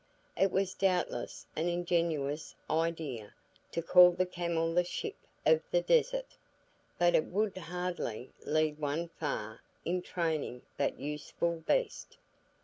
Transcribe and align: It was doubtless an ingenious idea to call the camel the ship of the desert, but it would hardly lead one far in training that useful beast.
It 0.35 0.49
was 0.51 0.73
doubtless 0.73 1.45
an 1.55 1.67
ingenious 1.69 2.55
idea 2.71 3.35
to 3.71 3.83
call 3.83 4.09
the 4.09 4.25
camel 4.25 4.73
the 4.73 4.83
ship 4.83 5.13
of 5.45 5.61
the 5.69 5.81
desert, 5.83 6.35
but 6.97 7.13
it 7.13 7.25
would 7.25 7.55
hardly 7.55 8.31
lead 8.43 8.79
one 8.79 9.09
far 9.09 9.61
in 9.85 10.01
training 10.01 10.63
that 10.77 10.99
useful 10.99 11.57
beast. 11.67 12.17